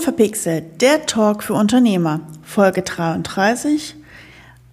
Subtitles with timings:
[0.00, 3.96] Unverpixelt, der Talk für Unternehmer, Folge 33.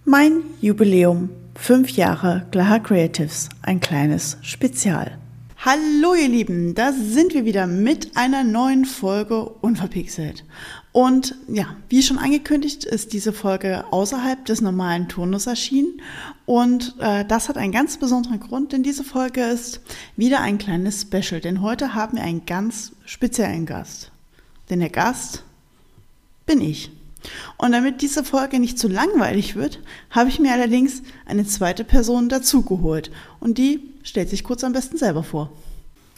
[0.06, 5.18] Mein Jubiläum, fünf Jahre Glaha Creatives, ein kleines Spezial.
[5.58, 10.46] Hallo ihr Lieben, da sind wir wieder mit einer neuen Folge Unverpixelt.
[10.94, 16.02] Und ja, wie schon angekündigt, ist diese Folge außerhalb des normalen Turnus erschienen.
[16.46, 19.82] Und äh, das hat einen ganz besonderen Grund, denn diese Folge ist
[20.16, 21.42] wieder ein kleines Special.
[21.42, 24.14] Denn heute haben wir einen ganz speziellen Gast.
[24.70, 25.44] Denn der Gast
[26.46, 26.92] bin ich.
[27.58, 29.80] Und damit diese Folge nicht zu langweilig wird,
[30.12, 33.12] habe ich mir allerdings eine zweite Person dazugeholt.
[33.40, 35.52] Und die stellt sich kurz am besten selber vor.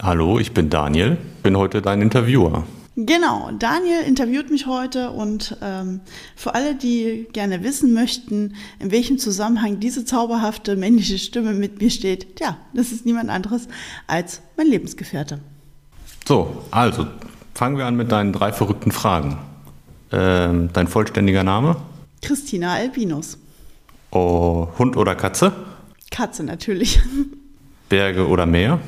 [0.02, 2.66] Hallo, ich bin Daniel, bin heute dein Interviewer.
[2.96, 6.02] Genau, Daniel interviewt mich heute und ähm,
[6.36, 11.92] für alle, die gerne wissen möchten, in welchem Zusammenhang diese zauberhafte männliche Stimme mit mir
[11.92, 13.70] steht, ja, das ist niemand anderes
[14.08, 15.40] als mein Lebensgefährte.
[16.28, 17.08] So, also
[17.60, 19.38] fangen wir an mit deinen drei verrückten Fragen.
[20.14, 21.76] Ähm, dein vollständiger Name?
[22.22, 23.38] Christina Albinus.
[24.12, 25.52] Oh, Hund oder Katze?
[26.10, 27.02] Katze natürlich.
[27.90, 28.80] Berge oder Meer?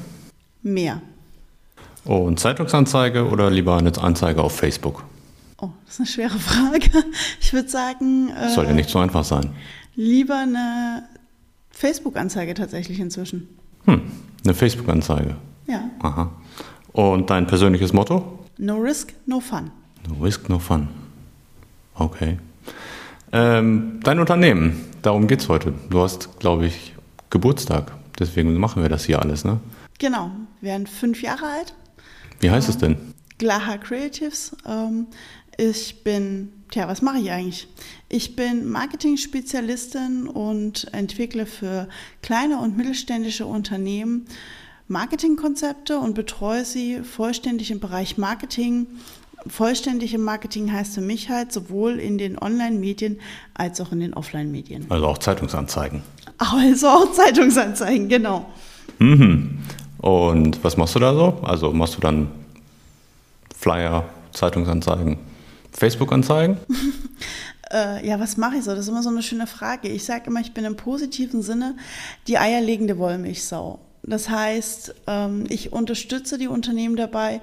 [0.62, 1.02] Meer.
[2.06, 5.04] Und Zeitungsanzeige oder lieber eine Anzeige auf Facebook?
[5.58, 6.90] Oh, das ist eine schwere Frage.
[7.42, 8.30] Ich würde sagen.
[8.30, 9.52] Äh, Soll ja nicht so einfach sein.
[9.96, 11.04] Lieber eine
[11.72, 13.50] Facebook-Anzeige tatsächlich inzwischen.
[13.84, 14.04] Hm,
[14.46, 15.36] eine Facebook-Anzeige.
[15.68, 15.90] Ja.
[16.00, 16.32] Aha.
[16.94, 18.41] Und dein persönliches Motto?
[18.64, 19.72] No risk, no fun.
[20.08, 20.88] No risk, no fun.
[21.96, 22.38] Okay.
[23.32, 25.74] Ähm, dein Unternehmen, darum geht es heute.
[25.90, 26.94] Du hast, glaube ich,
[27.32, 27.92] Geburtstag.
[28.20, 29.60] Deswegen machen wir das hier alles, ne?
[29.98, 30.30] Genau.
[30.60, 31.74] Wir werden fünf Jahre alt.
[32.40, 32.98] Wie heißt ähm, es denn?
[33.40, 34.56] Glaha Creatives.
[34.68, 35.08] Ähm,
[35.58, 37.68] ich bin, tja, was mache ich eigentlich?
[38.10, 41.90] Ich bin Marketing-Spezialistin und entwickle für
[42.22, 44.28] kleine und mittelständische Unternehmen
[44.92, 48.88] Marketingkonzepte und betreue sie vollständig im Bereich Marketing
[49.48, 53.20] vollständig im Marketing heißt für mich halt sowohl in den Online-Medien
[53.54, 54.86] als auch in den Offline-Medien.
[54.90, 56.04] Also auch Zeitungsanzeigen.
[56.38, 58.46] Also auch Zeitungsanzeigen, genau.
[59.00, 59.60] Mhm.
[59.98, 61.40] Und was machst du da so?
[61.44, 62.30] Also machst du dann
[63.56, 65.18] Flyer, Zeitungsanzeigen,
[65.72, 66.58] Facebook-Anzeigen?
[67.72, 68.72] äh, ja, was mache ich so?
[68.72, 69.88] Das ist immer so eine schöne Frage.
[69.88, 71.76] Ich sage immer, ich bin im positiven Sinne
[72.28, 73.80] die eierlegende Wollmilchsau.
[74.04, 77.42] Das heißt, ähm, ich unterstütze die Unternehmen dabei,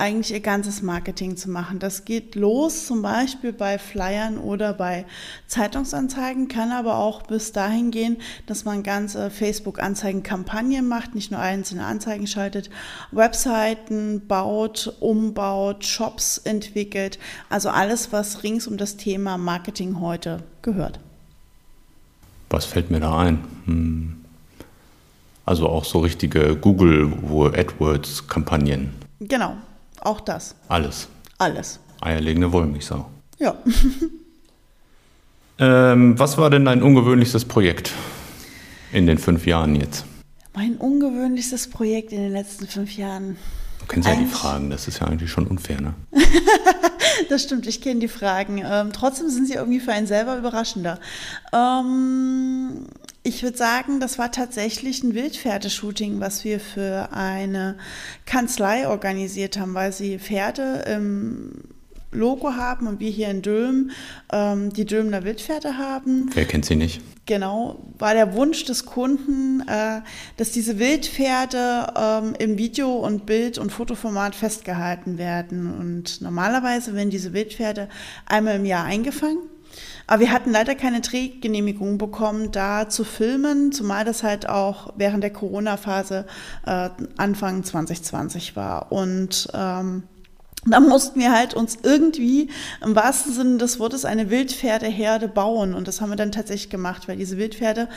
[0.00, 1.78] eigentlich ihr ganzes Marketing zu machen.
[1.78, 5.04] Das geht los zum Beispiel bei Flyern oder bei
[5.46, 8.16] Zeitungsanzeigen, kann aber auch bis dahin gehen,
[8.46, 12.70] dass man ganze Facebook-Anzeigen-Kampagnen macht, nicht nur einzelne Anzeigen schaltet,
[13.12, 17.18] Webseiten baut, umbaut, Shops entwickelt,
[17.50, 20.98] also alles, was rings um das Thema Marketing heute gehört.
[22.48, 23.44] Was fällt mir da ein?
[23.66, 24.19] Hm.
[25.50, 27.12] Also auch so richtige Google
[27.56, 28.92] AdWords-Kampagnen.
[29.18, 29.56] Genau,
[30.00, 30.54] auch das.
[30.68, 31.08] Alles.
[31.38, 31.80] Alles.
[32.00, 33.10] Eierlegende Wollmilchsau.
[33.40, 33.56] Ja.
[35.58, 37.90] ähm, was war denn dein ungewöhnlichstes Projekt
[38.92, 40.04] in den fünf Jahren jetzt?
[40.54, 43.36] Mein ungewöhnlichstes Projekt in den letzten fünf Jahren.
[43.80, 45.94] Du kennst ja die Fragen, das ist ja eigentlich schon unfair, ne?
[47.28, 48.62] das stimmt, ich kenne die Fragen.
[48.64, 51.00] Ähm, trotzdem sind sie irgendwie für einen selber überraschender.
[51.52, 52.86] Ähm,
[53.22, 57.76] ich würde sagen, das war tatsächlich ein Wildpferdeshooting, was wir für eine
[58.24, 61.52] Kanzlei organisiert haben, weil sie Pferde im
[62.12, 63.92] Logo haben und wir hier in Dülmen
[64.32, 66.30] ähm, die Dülmener Wildpferde haben.
[66.34, 67.00] Wer kennt sie nicht?
[67.26, 70.00] Genau, war der Wunsch des Kunden, äh,
[70.36, 75.72] dass diese Wildpferde ähm, im Video- und Bild- und Fotoformat festgehalten werden.
[75.72, 77.88] Und normalerweise werden diese Wildpferde
[78.26, 79.49] einmal im Jahr eingefangen
[80.10, 85.22] aber wir hatten leider keine Drehgenehmigung bekommen, da zu filmen, zumal das halt auch während
[85.22, 86.26] der Corona-Phase
[86.66, 88.90] äh, Anfang 2020 war.
[88.90, 90.02] Und ähm,
[90.66, 92.50] da mussten wir halt uns irgendwie
[92.84, 95.74] im wahrsten Sinne des Wortes eine Wildpferdeherde bauen.
[95.74, 97.88] Und das haben wir dann tatsächlich gemacht, weil diese Wildpferde,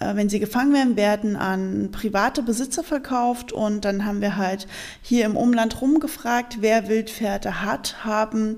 [0.00, 3.52] äh, wenn sie gefangen werden, werden an private Besitzer verkauft.
[3.52, 4.66] Und dann haben wir halt
[5.02, 8.56] hier im Umland rumgefragt, wer Wildpferde hat, haben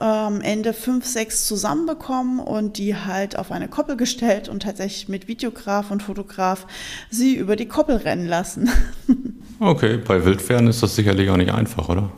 [0.00, 5.28] am Ende fünf, sechs zusammenbekommen und die halt auf eine Koppel gestellt und tatsächlich mit
[5.28, 6.66] Videograf und Fotograf
[7.10, 8.70] sie über die Koppel rennen lassen.
[9.62, 12.10] Okay, bei Wildpferden ist das sicherlich auch nicht einfach, oder?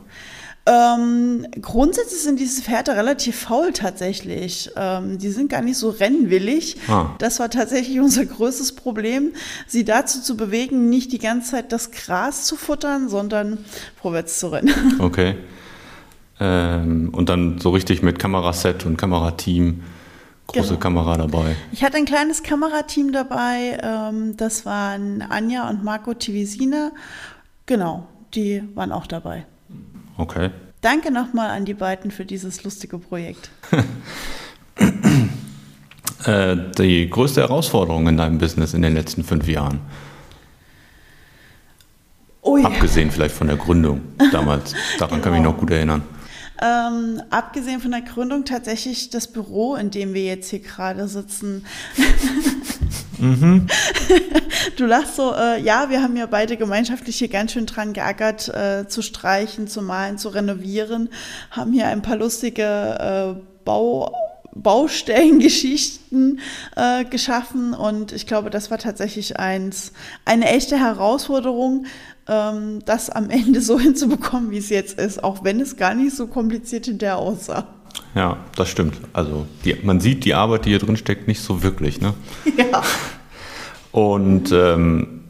[0.64, 4.70] Ähm, grundsätzlich sind diese Pferde relativ faul tatsächlich.
[4.76, 6.76] Ähm, die sind gar nicht so rennwillig.
[6.88, 7.16] Ah.
[7.18, 9.32] Das war tatsächlich unser größtes Problem,
[9.66, 13.58] sie dazu zu bewegen, nicht die ganze Zeit das Gras zu futtern, sondern
[14.00, 15.00] vorwärts zu rennen.
[15.00, 15.34] Okay.
[16.44, 19.84] Ähm, und dann so richtig mit Kameraset und Kamerateam,
[20.48, 20.80] große genau.
[20.80, 21.54] Kamera dabei.
[21.70, 26.90] Ich hatte ein kleines Kamerateam dabei, ähm, das waren Anja und Marco Tivisina.
[27.66, 29.46] Genau, die waren auch dabei.
[30.18, 30.50] Okay.
[30.80, 33.50] Danke nochmal an die beiden für dieses lustige Projekt.
[36.24, 39.78] äh, die größte Herausforderung in deinem Business in den letzten fünf Jahren?
[42.42, 42.64] Ui.
[42.64, 44.00] Abgesehen vielleicht von der Gründung
[44.32, 44.74] damals.
[44.98, 45.22] Daran genau.
[45.22, 46.02] kann ich mich noch gut erinnern.
[46.62, 51.66] Ähm, abgesehen von der Gründung tatsächlich das Büro, in dem wir jetzt hier gerade sitzen.
[53.18, 53.66] mhm.
[54.76, 58.48] Du lachst so, äh, ja, wir haben ja beide gemeinschaftlich hier ganz schön dran geackert,
[58.48, 61.08] äh, zu streichen, zu malen, zu renovieren,
[61.50, 64.14] haben hier ein paar lustige äh, Bau
[64.54, 66.40] Baustellengeschichten
[66.76, 69.92] äh, geschaffen und ich glaube, das war tatsächlich eins,
[70.24, 71.86] eine echte Herausforderung,
[72.28, 76.14] ähm, das am Ende so hinzubekommen, wie es jetzt ist, auch wenn es gar nicht
[76.14, 77.66] so kompliziert hinterher aussah.
[78.14, 79.00] Ja, das stimmt.
[79.12, 82.00] Also die, man sieht die Arbeit, die hier drin steckt, nicht so wirklich.
[82.00, 82.14] Ne?
[82.56, 82.82] Ja.
[83.90, 85.24] Und ähm,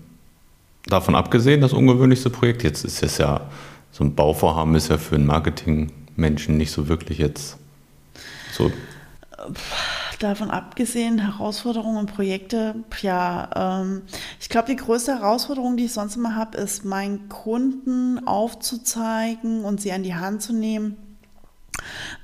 [0.87, 3.49] davon abgesehen, das ungewöhnlichste Projekt, jetzt ist es ja,
[3.91, 7.59] so ein Bauvorhaben ist ja für einen Marketingmenschen nicht so wirklich jetzt
[8.53, 8.71] so
[10.19, 14.03] davon abgesehen, Herausforderungen und Projekte, ja, ähm,
[14.41, 19.81] ich glaube, die größte Herausforderung, die ich sonst immer habe, ist, meinen Kunden aufzuzeigen und
[19.81, 20.97] sie an die Hand zu nehmen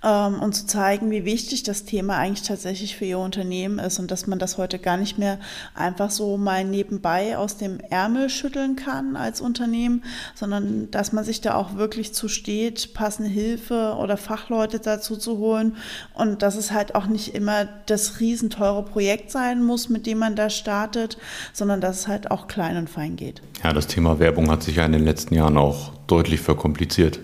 [0.02, 4.10] ähm, und zu zeigen, wie wichtig das Thema eigentlich tatsächlich für ihr Unternehmen ist und
[4.10, 5.38] dass man das heute gar nicht mehr
[5.74, 10.04] einfach so mal nebenbei aus dem Ärmel schütteln kann als Unternehmen,
[10.34, 15.38] sondern dass man sich da auch wirklich zu steht, passende Hilfe oder Fachleute dazu zu
[15.38, 15.76] holen
[16.14, 20.36] und dass es halt auch nicht immer das riesenteure Projekt sein muss, mit dem man
[20.36, 21.18] da startet,
[21.52, 23.42] sondern dass es halt auch klein und fein geht.
[23.62, 27.20] Ja, das Thema Werbung hat sich ja in den letzten Jahren auch deutlich verkompliziert.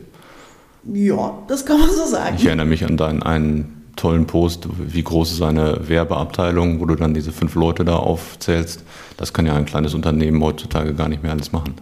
[0.92, 2.36] Ja, das kann man so sagen.
[2.38, 6.94] Ich erinnere mich an deinen einen tollen Post, wie groß ist eine Werbeabteilung, wo du
[6.96, 8.82] dann diese fünf Leute da aufzählst.
[9.16, 11.74] Das kann ja ein kleines Unternehmen heutzutage gar nicht mehr alles machen.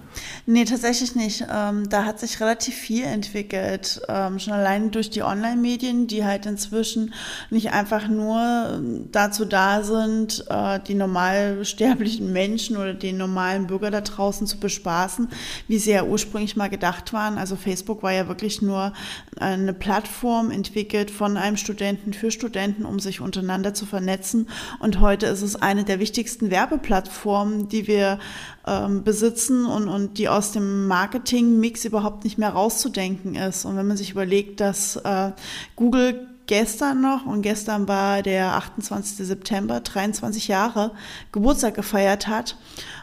[0.45, 1.47] Nee, tatsächlich nicht.
[1.51, 4.03] Ähm, da hat sich relativ viel entwickelt.
[4.09, 7.15] Ähm, schon allein durch die Online-Medien, die halt inzwischen
[7.51, 13.67] nicht einfach nur ähm, dazu da sind, äh, die normal sterblichen Menschen oder den normalen
[13.67, 15.29] Bürger da draußen zu bespaßen,
[15.69, 17.39] wie sie ja ursprünglich mal gedacht waren.
[17.39, 18.93] Also Facebook war ja wirklich nur
[19.39, 24.49] eine Plattform entwickelt von einem Studenten für Studenten, um sich untereinander zu vernetzen.
[24.81, 27.22] Und heute ist es eine der wichtigsten Werbeplattformen,
[27.69, 28.19] die wir
[28.67, 33.65] ähm, besitzen und, und die aus dem Marketing-Mix überhaupt nicht mehr rauszudenken ist.
[33.65, 35.33] Und wenn man sich überlegt, dass äh,
[35.77, 39.27] Google gestern noch, und gestern war der 28.
[39.27, 40.91] September, 23 Jahre
[41.31, 42.57] Geburtstag gefeiert hat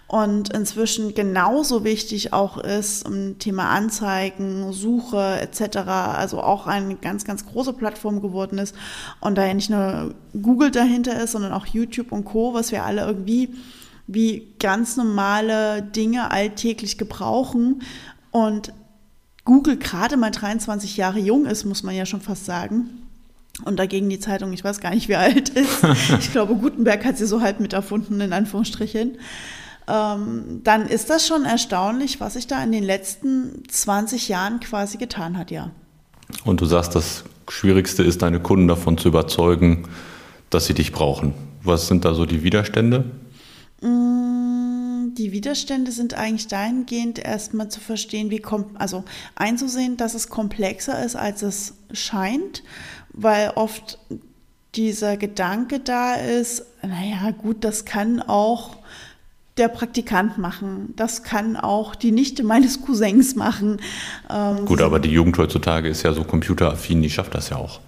[0.08, 7.26] und inzwischen genauso wichtig auch ist im Thema Anzeigen, Suche etc., also auch eine ganz,
[7.26, 8.76] ganz große Plattform geworden ist
[9.20, 12.84] und da ja nicht nur Google dahinter ist, sondern auch YouTube und Co., was wir
[12.84, 13.50] alle irgendwie
[14.12, 17.84] wie ganz normale Dinge alltäglich gebrauchen
[18.32, 18.74] und
[19.46, 22.90] Google gerade mal 23 Jahre jung ist, muss man ja schon fast sagen.
[23.66, 25.84] Und dagegen die Zeitung, ich weiß gar nicht, wie alt ist.
[26.20, 29.18] Ich glaube, Gutenberg hat sie so halb mit erfunden, in Anführungsstrichen.
[29.88, 34.98] Ähm, dann ist das schon erstaunlich, was sich da in den letzten 20 Jahren quasi
[34.98, 35.72] getan hat, ja.
[36.46, 39.88] Und du sagst, das Schwierigste ist, deine Kunden davon zu überzeugen,
[40.50, 41.34] dass sie dich brauchen.
[41.64, 43.06] Was sind da so die Widerstände?
[43.82, 49.04] Mm, die Widerstände sind eigentlich dahingehend, erstmal zu verstehen, wie kommt, also
[49.36, 52.64] einzusehen, dass es komplexer ist, als es scheint,
[53.14, 54.00] weil oft
[54.76, 58.78] dieser Gedanke da ist, naja, gut, das kann auch
[59.58, 60.94] der Praktikant machen.
[60.96, 63.78] Das kann auch die Nichte meines Cousins machen.
[64.30, 67.82] Ähm, Gut, aber die Jugend heutzutage ist ja so computeraffin, die schafft das ja auch.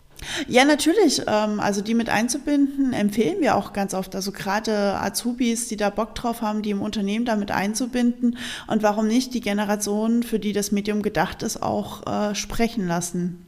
[0.48, 1.24] Ja, natürlich.
[1.28, 4.16] Ähm, also die mit einzubinden, empfehlen wir auch ganz oft.
[4.16, 8.38] Also gerade Azubis, die da Bock drauf haben, die im Unternehmen damit einzubinden
[8.68, 13.46] und warum nicht die Generation, für die das Medium gedacht ist, auch äh, sprechen lassen.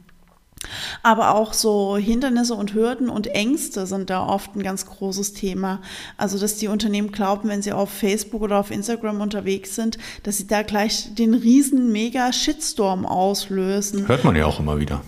[1.02, 5.80] Aber auch so Hindernisse und Hürden und Ängste sind da oft ein ganz großes Thema.
[6.16, 10.38] Also, dass die Unternehmen glauben, wenn sie auf Facebook oder auf Instagram unterwegs sind, dass
[10.38, 14.08] sie da gleich den riesen mega Shitstorm auslösen.
[14.08, 15.02] Hört man ja auch immer wieder.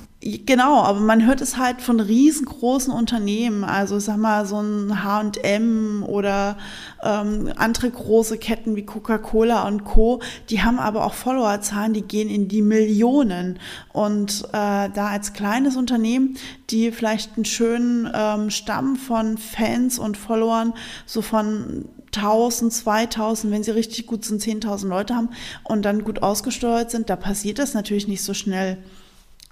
[0.44, 6.02] Genau, aber man hört es halt von riesengroßen Unternehmen, also sag mal so ein H&M
[6.02, 6.56] oder
[7.00, 10.20] ähm, andere große Ketten wie Coca-Cola und Co.
[10.50, 13.60] Die haben aber auch Followerzahlen, die gehen in die Millionen.
[13.92, 16.36] Und äh, da als kleines Unternehmen,
[16.70, 20.72] die vielleicht einen schönen ähm, Stamm von Fans und Followern
[21.04, 21.84] so von
[22.16, 25.28] 1000, 2000, wenn sie richtig gut sind, 10.000 Leute haben
[25.62, 28.78] und dann gut ausgesteuert sind, da passiert das natürlich nicht so schnell.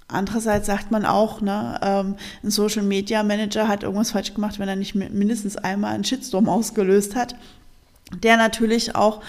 [0.07, 4.69] Andererseits sagt man auch, ne, ähm, ein Social Media Manager hat irgendwas falsch gemacht, wenn
[4.69, 7.35] er nicht mindestens einmal einen Shitstorm ausgelöst hat.
[8.21, 9.21] der natürlich auch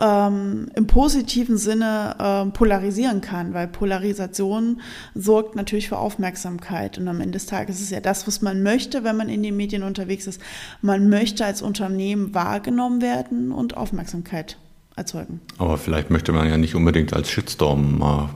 [0.00, 4.80] ähm, im positiven Sinne ähm, polarisieren kann, weil Polarisation
[5.14, 6.98] sorgt natürlich für Aufmerksamkeit.
[6.98, 9.44] Und am Ende des Tages ist es ja das, was man möchte, wenn man in
[9.44, 10.40] den Medien unterwegs ist.
[10.82, 14.58] Man möchte als Unternehmen wahrgenommen werden und Aufmerksamkeit
[14.96, 15.40] erzeugen.
[15.58, 18.30] Aber vielleicht möchte man ja nicht unbedingt als Shitstorm mal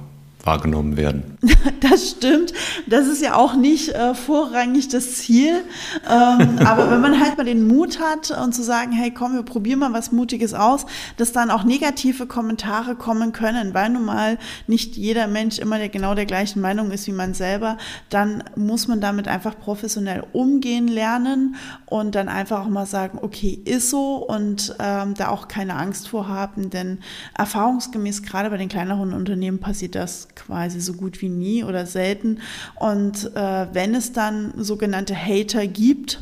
[0.45, 1.39] wahrgenommen werden.
[1.81, 2.53] Das stimmt.
[2.87, 5.63] Das ist ja auch nicht äh, vorrangig das Ziel.
[6.09, 9.43] Ähm, aber wenn man halt mal den Mut hat und zu sagen, hey, komm, wir
[9.43, 14.39] probieren mal was Mutiges aus, dass dann auch negative Kommentare kommen können, weil nun mal
[14.67, 17.79] nicht jeder Mensch immer der, genau der gleichen Meinung ist wie man selber,
[18.11, 23.61] dann muss man damit einfach professionell umgehen lernen und dann einfach auch mal sagen, okay,
[23.65, 26.99] ist so und ähm, da auch keine Angst vor haben, denn
[27.37, 32.41] erfahrungsgemäß gerade bei den kleineren Unternehmen passiert das quasi so gut wie nie oder selten.
[32.77, 36.21] Und äh, wenn es dann sogenannte Hater gibt,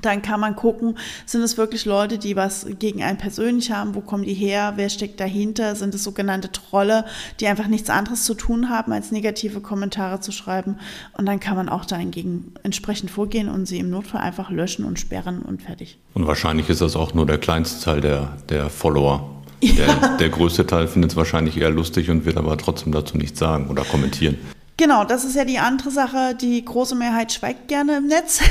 [0.00, 0.96] dann kann man gucken,
[1.26, 4.88] sind es wirklich Leute, die was gegen einen persönlich haben, wo kommen die her, wer
[4.88, 7.04] steckt dahinter, sind es sogenannte Trolle,
[7.40, 10.76] die einfach nichts anderes zu tun haben, als negative Kommentare zu schreiben.
[11.16, 14.98] Und dann kann man auch dahingegen entsprechend vorgehen und sie im Notfall einfach löschen und
[14.98, 15.98] sperren und fertig.
[16.14, 19.41] Und wahrscheinlich ist das auch nur der kleinste Teil der, der Follower.
[19.62, 23.38] Der, der größte Teil findet es wahrscheinlich eher lustig und wird aber trotzdem dazu nichts
[23.38, 24.38] sagen oder kommentieren.
[24.78, 26.34] Genau, das ist ja die andere Sache.
[26.34, 28.40] Die große Mehrheit schweigt gerne im Netz.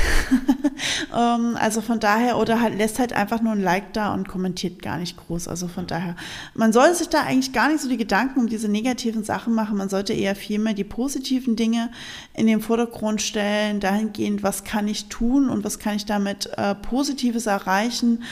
[1.14, 4.82] Ähm, also von daher, oder halt lässt halt einfach nur ein Like da und kommentiert
[4.82, 5.46] gar nicht groß.
[5.46, 6.16] Also von daher,
[6.54, 9.76] man sollte sich da eigentlich gar nicht so die Gedanken um diese negativen Sachen machen.
[9.76, 11.90] Man sollte eher vielmehr die positiven Dinge
[12.34, 16.74] in den Vordergrund stellen, dahingehend, was kann ich tun und was kann ich damit äh,
[16.74, 18.22] Positives erreichen.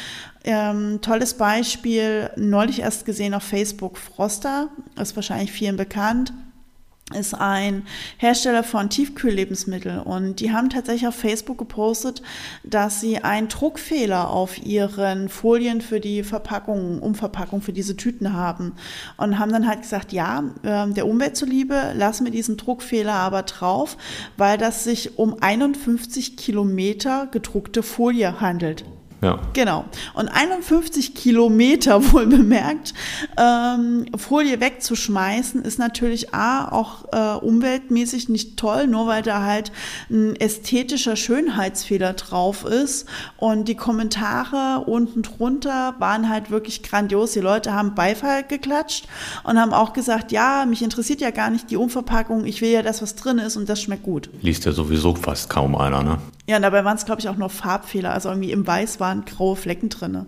[0.43, 6.33] Ähm, tolles Beispiel, neulich erst gesehen auf Facebook, Froster, ist wahrscheinlich vielen bekannt
[7.15, 7.85] ist ein
[8.19, 12.23] Hersteller von Tiefkühllebensmitteln und die haben tatsächlich auf Facebook gepostet,
[12.63, 18.75] dass sie einen Druckfehler auf ihren Folien für die Verpackung, Umverpackung für diese Tüten haben
[19.17, 23.43] und haben dann halt gesagt, ja, äh, der Umwelt zuliebe lassen wir diesen Druckfehler aber
[23.43, 23.97] drauf,
[24.37, 28.85] weil das sich um 51 Kilometer gedruckte Folie handelt.
[29.23, 29.39] Ja.
[29.53, 29.85] Genau.
[30.15, 32.95] Und 51 Kilometer wohl bemerkt,
[33.37, 39.73] ähm, Folie wegzuschmeißen, ist natürlich A, auch äh, umweltmäßig nicht toll, nur weil da halt
[40.11, 43.07] ein ästhetischer Schönheitsfehler drauf ist.
[43.37, 47.33] Und die Kommentare unten drunter waren halt wirklich grandios.
[47.33, 49.07] Die Leute haben Beifall geklatscht
[49.45, 52.83] und haben auch gesagt, ja, mich interessiert ja gar nicht die Umverpackung, ich will ja
[52.83, 54.31] das, was drin ist und das schmeckt gut.
[54.41, 56.19] Liest ja sowieso fast kaum einer, ne?
[56.51, 58.13] Ja, und dabei waren es, glaube ich, auch nur Farbfehler.
[58.13, 60.27] Also irgendwie im Weiß waren graue Flecken drin.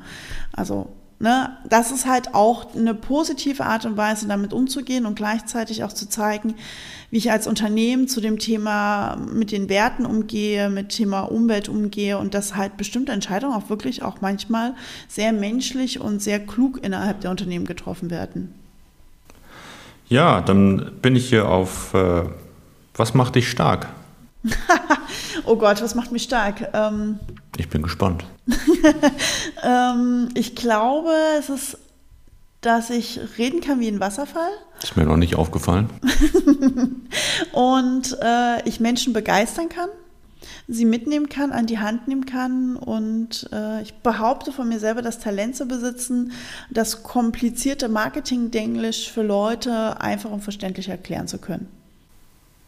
[0.52, 0.86] Also,
[1.18, 5.92] ne, das ist halt auch eine positive Art und Weise, damit umzugehen und gleichzeitig auch
[5.92, 6.54] zu zeigen,
[7.10, 12.16] wie ich als Unternehmen zu dem Thema mit den Werten umgehe, mit Thema Umwelt umgehe
[12.18, 14.74] und dass halt bestimmte Entscheidungen auch wirklich auch manchmal
[15.08, 18.54] sehr menschlich und sehr klug innerhalb der Unternehmen getroffen werden.
[20.08, 22.22] Ja, dann bin ich hier auf, äh,
[22.94, 23.88] was macht dich stark?
[25.44, 26.68] oh Gott, was macht mich stark?
[26.72, 27.18] Ähm,
[27.56, 28.24] ich bin gespannt.
[29.62, 31.78] ähm, ich glaube, es ist,
[32.60, 34.50] dass ich reden kann wie ein Wasserfall.
[34.82, 35.90] Ist mir noch nicht aufgefallen.
[37.52, 39.88] und äh, ich Menschen begeistern kann,
[40.66, 42.76] sie mitnehmen kann, an die Hand nehmen kann.
[42.76, 46.32] Und äh, ich behaupte von mir selber, das Talent zu besitzen,
[46.70, 51.81] das komplizierte Marketing-Denglisch für Leute einfach und verständlich erklären zu können.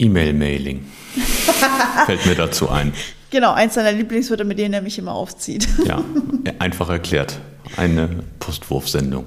[0.04, 0.84] E-Mail-Mailing.
[2.06, 2.92] Fällt mir dazu ein.
[3.30, 5.66] Genau, eins seiner Lieblingswörter, mit denen er mich immer aufzieht.
[5.84, 6.02] Ja,
[6.58, 7.38] einfach erklärt.
[7.76, 8.08] Eine
[8.38, 9.24] Postwurfsendung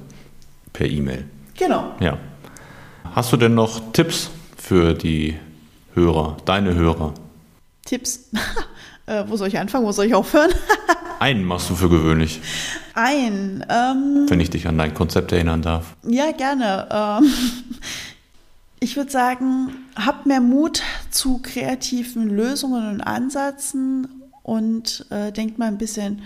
[0.72, 1.24] per E-Mail.
[1.58, 1.92] Genau.
[2.00, 2.18] Ja.
[3.12, 5.36] Hast du denn noch Tipps für die
[5.94, 7.14] Hörer, deine Hörer?
[7.84, 8.30] Tipps?
[9.06, 9.84] äh, wo soll ich anfangen?
[9.84, 10.52] Wo soll ich aufhören?
[11.18, 12.40] Einen machst du für gewöhnlich.
[12.94, 13.64] Ein.
[13.68, 15.96] Ähm, Wenn ich dich an dein Konzept erinnern darf.
[16.08, 16.88] Ja, gerne.
[16.90, 17.32] Ähm,
[18.80, 24.08] ich würde sagen, habt mehr Mut zu kreativen Lösungen und Ansätzen
[24.42, 26.22] und äh, denkt mal ein bisschen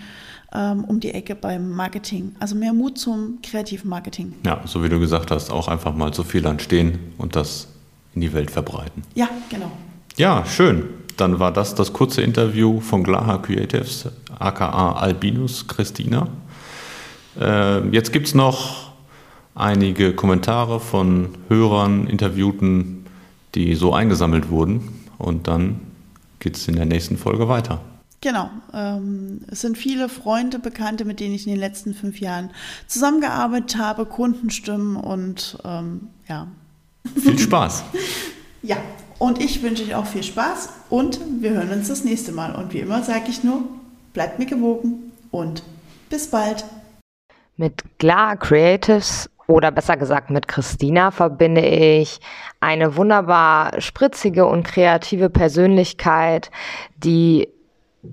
[0.54, 2.34] ähm, um die Ecke beim Marketing.
[2.38, 4.34] Also mehr Mut zum kreativen Marketing.
[4.44, 7.68] Ja, so wie du gesagt hast, auch einfach mal zu viel anstehen und das
[8.14, 9.02] in die Welt verbreiten.
[9.14, 9.72] Ja, genau.
[10.16, 10.84] Ja, schön.
[11.16, 16.28] Dann war das das kurze Interview von Glaha Creatives, aka Albinus Christina.
[17.38, 18.81] Äh, jetzt gibt es noch
[19.54, 23.06] einige Kommentare von Hörern, Interviewten,
[23.54, 24.88] die so eingesammelt wurden.
[25.18, 25.80] Und dann
[26.38, 27.80] geht es in der nächsten Folge weiter.
[28.20, 28.50] Genau.
[28.72, 32.50] Ähm, es sind viele Freunde, Bekannte, mit denen ich in den letzten fünf Jahren
[32.86, 36.46] zusammengearbeitet habe, Kundenstimmen und ähm, ja.
[37.16, 37.82] Viel Spaß.
[38.62, 38.76] ja,
[39.18, 42.54] und ich wünsche euch auch viel Spaß und wir hören uns das nächste Mal.
[42.54, 43.64] Und wie immer sage ich nur,
[44.12, 45.64] bleibt mir gewogen und
[46.08, 46.64] bis bald.
[47.56, 52.20] Mit Glar Creatives oder besser gesagt mit Christina verbinde ich
[52.60, 56.50] eine wunderbar spritzige und kreative Persönlichkeit,
[56.96, 57.48] die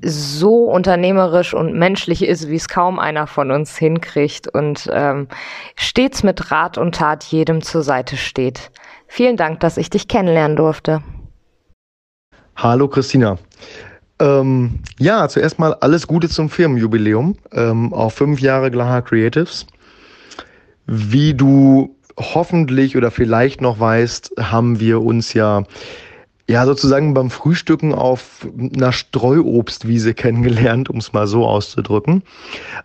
[0.02, 5.28] so unternehmerisch und menschlich ist, wie es kaum einer von uns hinkriegt und ähm,
[5.76, 8.72] stets mit Rat und Tat jedem zur Seite steht.
[9.08, 11.02] Vielen Dank, dass ich dich kennenlernen durfte.
[12.56, 13.40] Hallo Christina.
[14.20, 19.66] Ähm, ja, zuerst mal alles Gute zum Firmenjubiläum ähm, auf fünf Jahre Glaha Creatives.
[20.92, 25.64] Wie du hoffentlich oder vielleicht noch weißt, haben wir uns ja
[26.50, 32.24] ja sozusagen beim Frühstücken auf einer Streuobstwiese kennengelernt, um es mal so auszudrücken.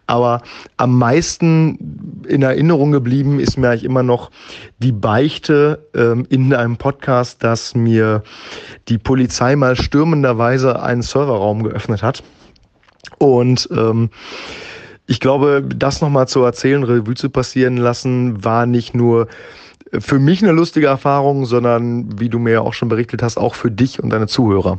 [0.07, 0.43] Aber
[0.77, 4.31] am meisten in Erinnerung geblieben ist mir eigentlich immer noch
[4.81, 8.23] die Beichte ähm, in einem Podcast, dass mir
[8.89, 12.23] die Polizei mal stürmenderweise einen Serverraum geöffnet hat.
[13.17, 14.11] Und ähm,
[15.07, 19.29] ich glaube, das nochmal zu erzählen, Revue zu passieren lassen, war nicht nur
[19.99, 23.55] für mich eine lustige Erfahrung, sondern wie du mir ja auch schon berichtet hast, auch
[23.55, 24.79] für dich und deine Zuhörer.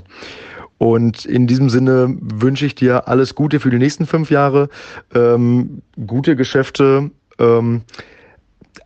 [0.77, 4.69] Und in diesem Sinne wünsche ich dir alles Gute für die nächsten fünf Jahre,
[5.13, 7.81] ähm, gute Geschäfte, ähm,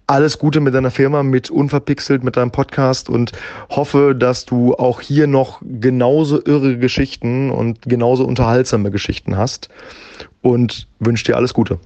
[0.05, 3.31] alles Gute mit deiner Firma, mit Unverpixelt, mit deinem Podcast und
[3.69, 9.69] hoffe, dass du auch hier noch genauso irre Geschichten und genauso unterhaltsame Geschichten hast
[10.41, 11.79] und wünsche dir alles Gute.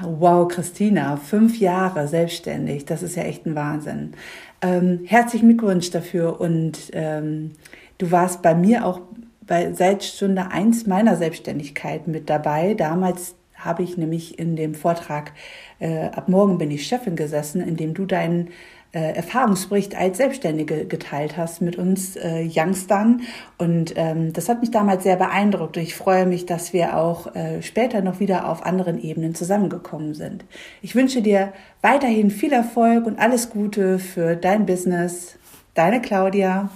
[0.00, 4.14] Wow, Christina, fünf Jahre selbstständig, das ist ja echt ein Wahnsinn.
[4.62, 7.52] Ähm, herzlichen Glückwunsch dafür und ähm,
[7.98, 9.00] du warst bei mir auch
[9.46, 12.74] bei, seit Stunde eins meiner Selbstständigkeit mit dabei.
[12.74, 15.32] Damals habe ich nämlich in dem Vortrag
[15.78, 18.48] äh, Ab morgen bin ich Chefin gesessen, in dem du deinen
[18.92, 23.22] äh, Erfahrungsbericht als Selbstständige geteilt hast mit uns äh, Youngstern.
[23.58, 25.76] Und ähm, das hat mich damals sehr beeindruckt.
[25.76, 30.14] Und ich freue mich, dass wir auch äh, später noch wieder auf anderen Ebenen zusammengekommen
[30.14, 30.44] sind.
[30.82, 35.36] Ich wünsche dir weiterhin viel Erfolg und alles Gute für dein Business.
[35.74, 36.68] Deine Claudia.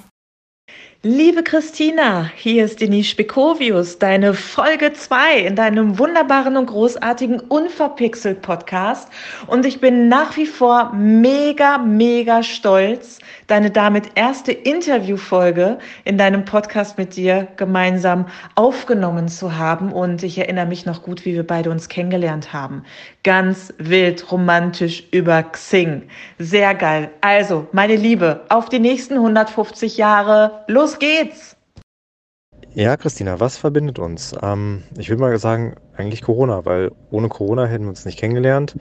[1.09, 8.43] Liebe Christina, hier ist Denise Spekovius, deine Folge 2 in deinem wunderbaren und großartigen Unverpixelt
[8.43, 9.09] Podcast.
[9.47, 16.45] Und ich bin nach wie vor mega, mega stolz, deine damit erste Interviewfolge in deinem
[16.45, 19.93] Podcast mit dir gemeinsam aufgenommen zu haben.
[19.93, 22.83] Und ich erinnere mich noch gut, wie wir beide uns kennengelernt haben.
[23.23, 26.03] Ganz wild romantisch über Xing.
[26.41, 27.11] Sehr geil.
[27.21, 30.65] Also, meine Liebe, auf die nächsten 150 Jahre.
[30.67, 31.57] Los geht's!
[32.75, 34.35] Ja, Christina, was verbindet uns?
[34.43, 38.77] Ähm, ich würde mal sagen, eigentlich Corona, weil ohne Corona hätten wir uns nicht kennengelernt.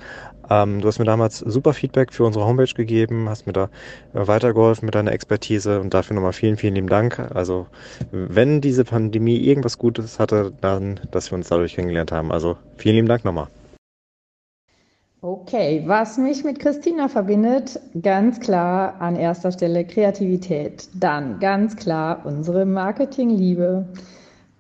[0.49, 3.69] Ähm, du hast mir damals super Feedback für unsere Homepage gegeben, hast mir da
[4.13, 7.19] äh, weitergeholfen mit deiner Expertise und dafür nochmal vielen, vielen lieben Dank.
[7.33, 7.67] Also,
[8.11, 12.33] wenn diese Pandemie irgendwas Gutes hatte, dann, dass wir uns dadurch kennengelernt haben.
[12.33, 13.47] Also, vielen lieben Dank nochmal.
[15.25, 20.87] Okay, was mich mit Christina verbindet, ganz klar an erster Stelle Kreativität.
[20.93, 23.87] Dann ganz klar unsere Marketingliebe.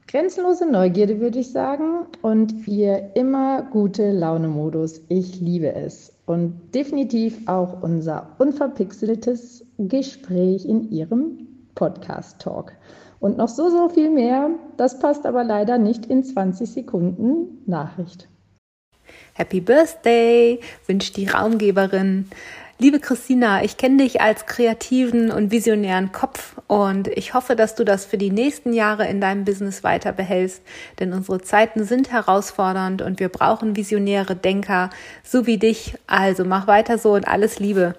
[0.07, 5.03] Grenzenlose Neugierde würde ich sagen und ihr immer gute Laune-Modus.
[5.07, 6.11] Ich liebe es.
[6.25, 12.71] Und definitiv auch unser unverpixeltes Gespräch in ihrem Podcast-Talk.
[13.19, 14.49] Und noch so, so viel mehr.
[14.77, 18.29] Das passt aber leider nicht in 20 Sekunden Nachricht.
[19.37, 22.29] Happy Birthday, wünscht die Raumgeberin.
[22.79, 27.83] Liebe Christina, ich kenne dich als kreativen und visionären Kopf und ich hoffe, dass du
[27.83, 30.61] das für die nächsten Jahre in deinem Business weiter behältst,
[30.99, 34.89] denn unsere Zeiten sind herausfordernd und wir brauchen visionäre Denker,
[35.21, 35.95] so wie dich.
[36.07, 37.95] Also mach weiter so und alles Liebe.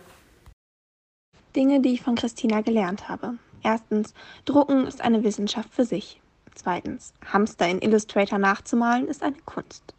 [1.54, 3.34] Dinge, die ich von Christina gelernt habe.
[3.62, 4.14] Erstens,
[4.46, 6.18] Drucken ist eine Wissenschaft für sich.
[6.54, 9.92] Zweitens, Hamster in Illustrator nachzumalen ist eine Kunst.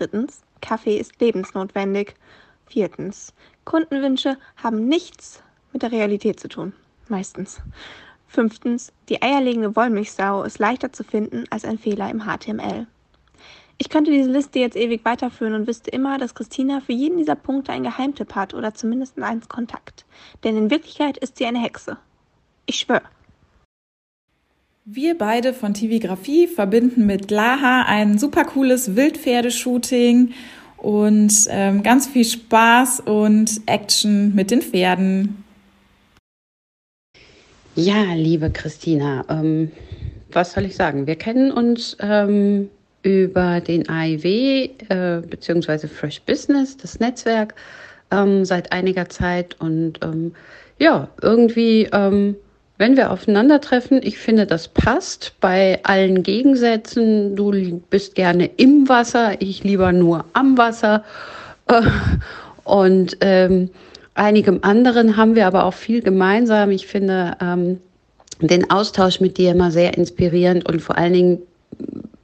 [0.00, 2.14] Drittens, Kaffee ist lebensnotwendig.
[2.64, 3.34] Viertens.
[3.66, 5.42] Kundenwünsche haben nichts
[5.74, 6.72] mit der Realität zu tun.
[7.08, 7.60] Meistens.
[8.26, 8.94] Fünftens.
[9.10, 12.86] Die eierlegende Wollmilchsau ist leichter zu finden als ein Fehler im HTML.
[13.76, 17.36] Ich könnte diese Liste jetzt ewig weiterführen und wüsste immer, dass Christina für jeden dieser
[17.36, 20.06] Punkte einen Geheimtipp hat oder zumindest eins Kontakt.
[20.44, 21.98] Denn in Wirklichkeit ist sie eine Hexe.
[22.64, 23.02] Ich schwöre.
[24.86, 30.32] Wir beide von TV Graphie verbinden mit Laha ein super cooles Wildpferdeshooting
[30.78, 35.44] und ähm, ganz viel Spaß und Action mit den Pferden.
[37.74, 39.70] Ja, liebe Christina, ähm,
[40.32, 41.06] was soll ich sagen?
[41.06, 42.70] Wir kennen uns ähm,
[43.02, 45.88] über den AIW äh, bzw.
[45.88, 47.54] Fresh Business, das Netzwerk,
[48.10, 50.32] ähm, seit einiger Zeit und ähm,
[50.78, 52.34] ja, irgendwie ähm,
[52.80, 57.36] wenn wir aufeinandertreffen, ich finde, das passt bei allen Gegensätzen.
[57.36, 57.52] Du
[57.90, 61.04] bist gerne im Wasser, ich lieber nur am Wasser.
[61.66, 61.82] Äh,
[62.64, 63.68] und ähm,
[64.14, 66.70] einigem anderen haben wir aber auch viel gemeinsam.
[66.70, 67.80] Ich finde ähm,
[68.40, 71.38] den Austausch mit dir immer sehr inspirierend und vor allen Dingen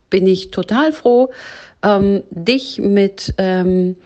[0.09, 1.29] bin ich total froh,
[1.83, 3.97] ähm, dich mit ähm,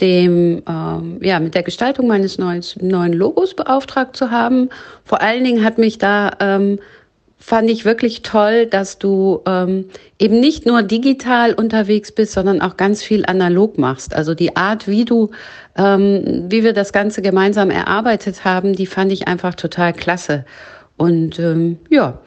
[0.00, 4.70] dem, ähm, ja, mit der Gestaltung meines neuen, neuen Logos beauftragt zu haben.
[5.04, 6.78] Vor allen Dingen hat mich da, ähm,
[7.38, 9.86] fand ich wirklich toll, dass du ähm,
[10.18, 14.14] eben nicht nur digital unterwegs bist, sondern auch ganz viel analog machst.
[14.14, 15.30] Also die Art, wie du,
[15.76, 20.44] ähm, wie wir das Ganze gemeinsam erarbeitet haben, die fand ich einfach total klasse.
[20.96, 22.20] Und ähm, ja,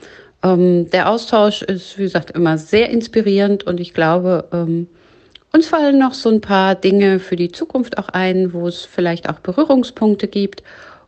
[0.43, 4.88] ähm, der Austausch ist, wie gesagt, immer sehr inspirierend und ich glaube, ähm,
[5.55, 9.29] uns fallen noch so ein paar Dinge für die Zukunft auch ein, wo es vielleicht
[9.29, 10.63] auch Berührungspunkte gibt.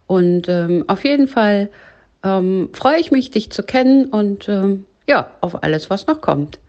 [0.08, 1.70] Und ähm, auf jeden Fall
[2.24, 6.60] ähm, freue ich mich, dich zu kennen und ähm, ja, auf alles, was noch kommt.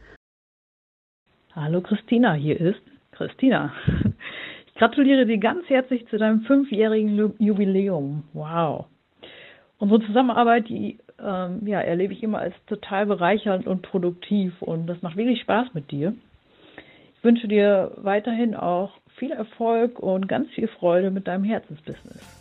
[1.54, 2.80] Hallo Christina, hier ist
[3.12, 3.72] Christina.
[4.66, 8.22] Ich gratuliere dir ganz herzlich zu deinem fünfjährigen Jubiläum.
[8.32, 8.86] Wow.
[9.78, 15.02] Unsere Zusammenarbeit, die ähm, ja, erlebe ich immer als total bereichernd und produktiv und das
[15.02, 16.14] macht wirklich Spaß mit dir.
[17.28, 22.37] Ich wünsche dir weiterhin auch viel Erfolg und ganz viel Freude mit deinem Herzensbusiness.